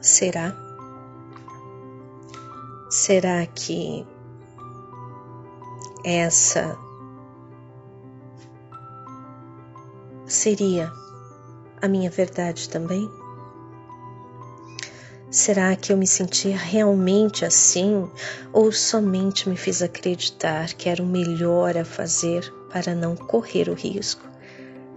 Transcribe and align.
Será? 0.00 0.56
Será 2.88 3.44
que 3.46 4.06
essa 6.04 6.78
seria 10.24 10.92
a 11.82 11.88
minha 11.88 12.08
verdade 12.10 12.68
também? 12.68 13.10
Será 15.30 15.76
que 15.76 15.92
eu 15.92 15.96
me 15.96 16.06
sentia 16.06 16.56
realmente 16.56 17.44
assim 17.44 18.08
ou 18.52 18.72
somente 18.72 19.48
me 19.48 19.56
fiz 19.56 19.82
acreditar 19.82 20.72
que 20.74 20.88
era 20.88 21.02
o 21.02 21.06
melhor 21.06 21.76
a 21.76 21.84
fazer 21.84 22.50
para 22.72 22.94
não 22.94 23.16
correr 23.16 23.68
o 23.68 23.74
risco 23.74 24.22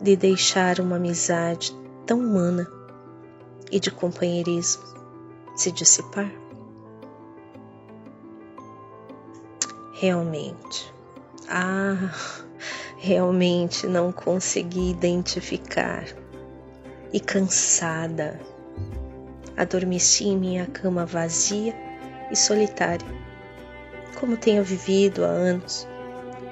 de 0.02 0.16
deixar 0.16 0.80
uma 0.80 0.96
amizade 0.96 1.76
tão 2.06 2.20
humana 2.20 2.81
e 3.72 3.80
de 3.80 3.90
companheirismo 3.90 4.84
se 5.56 5.72
dissipar? 5.72 6.30
Realmente, 9.94 10.94
ah, 11.48 12.12
realmente 12.98 13.88
não 13.88 14.12
consegui 14.12 14.90
identificar 14.90 16.06
e 17.14 17.20
cansada, 17.20 18.40
adormeci 19.56 20.26
em 20.26 20.38
minha 20.38 20.66
cama 20.66 21.06
vazia 21.06 21.74
e 22.32 22.36
solitária, 22.36 23.08
como 24.20 24.38
tenho 24.38 24.64
vivido 24.64 25.24
há 25.24 25.30
anos, 25.30 25.88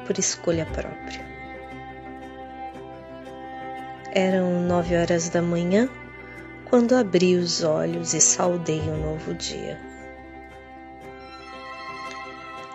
por 0.06 0.18
escolha 0.18 0.66
própria. 0.66 1.28
Eram 4.12 4.62
nove 4.62 4.96
horas 4.96 5.30
da 5.30 5.42
manhã 5.42 5.90
quando 6.70 6.94
abri 6.96 7.36
os 7.36 7.64
olhos 7.64 8.14
e 8.14 8.22
saudei 8.22 8.82
um 8.82 9.12
novo 9.12 9.34
dia. 9.34 9.80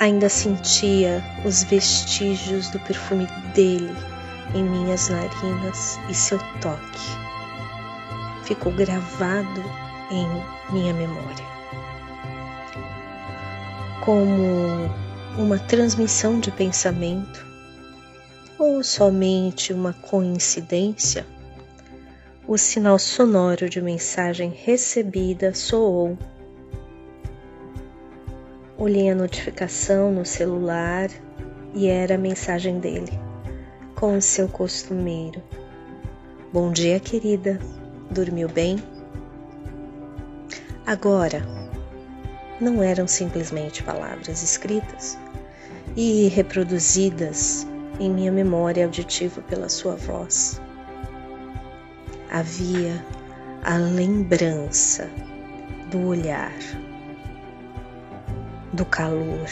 Ainda 0.01 0.29
sentia 0.29 1.23
os 1.45 1.63
vestígios 1.63 2.69
do 2.71 2.81
perfume 2.81 3.27
dele 3.55 3.95
em 4.55 4.63
minhas 4.63 5.09
narinas 5.09 5.99
e 6.09 6.15
seu 6.15 6.39
toque 6.61 7.25
ficou 8.45 8.73
gravado 8.73 9.63
em 10.11 10.27
minha 10.73 10.93
memória. 10.93 11.45
Como 14.05 14.91
uma 15.39 15.59
transmissão 15.59 16.39
de 16.39 16.51
pensamento, 16.51 17.47
ou 18.59 18.83
somente 18.85 19.73
uma 19.73 19.93
coincidência, 19.95 21.27
o 22.47 22.59
sinal 22.59 22.99
sonoro 22.99 23.71
de 23.71 23.81
mensagem 23.81 24.51
recebida 24.51 25.55
soou. 25.55 26.19
Olhei 28.77 29.09
a 29.09 29.15
notificação 29.15 30.13
no 30.13 30.27
celular 30.27 31.09
e 31.73 31.89
era 31.89 32.17
a 32.17 32.19
mensagem 32.19 32.79
dele, 32.79 33.19
com 33.95 34.19
o 34.19 34.23
seu 34.23 34.47
costumeiro. 34.47 35.43
Bom 36.53 36.71
dia, 36.71 37.01
querida. 37.01 37.59
Dormiu 38.11 38.49
bem? 38.49 38.77
Agora, 40.85 41.43
não 42.61 42.83
eram 42.83 43.09
simplesmente 43.09 43.83
palavras 43.83 44.43
escritas 44.43 45.19
e 45.97 46.29
reproduzidas 46.29 47.67
em 47.99 48.11
minha 48.11 48.31
memória 48.31 48.85
auditiva 48.85 49.41
pela 49.41 49.71
sua 49.71 49.97
voz. 49.97 50.61
Havia 52.35 53.01
a 53.63 53.77
lembrança 53.77 55.09
do 55.89 56.05
olhar, 56.09 56.53
do 58.73 58.85
calor 58.85 59.49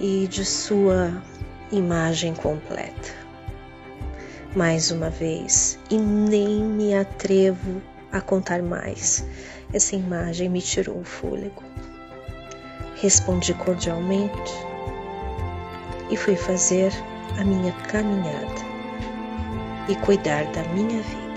e 0.00 0.26
de 0.26 0.44
sua 0.44 1.22
imagem 1.70 2.34
completa. 2.34 3.10
Mais 4.56 4.90
uma 4.90 5.08
vez, 5.08 5.78
e 5.88 5.96
nem 5.96 6.64
me 6.64 6.96
atrevo 6.96 7.80
a 8.10 8.20
contar 8.20 8.60
mais, 8.60 9.24
essa 9.72 9.94
imagem 9.94 10.48
me 10.48 10.60
tirou 10.60 10.98
o 10.98 11.04
fôlego. 11.04 11.62
Respondi 12.96 13.54
cordialmente 13.54 14.52
e 16.10 16.16
fui 16.16 16.34
fazer 16.34 16.92
a 17.38 17.44
minha 17.44 17.70
caminhada 17.86 18.71
e 19.92 19.96
cuidar 19.96 20.46
da 20.46 20.62
minha 20.72 21.02
vida. 21.02 21.31